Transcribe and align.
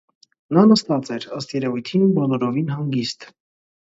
Նա 0.57 0.61
նստած 0.69 1.09
էր, 1.15 1.27
ըստ 1.41 1.51
երևույթին, 1.57 2.07
բոլորովին 2.17 2.71
հանգիստ: 2.77 3.29